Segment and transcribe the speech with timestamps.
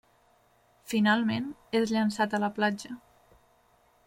[0.93, 1.47] Finalment,
[1.81, 2.99] és llançat a la platja.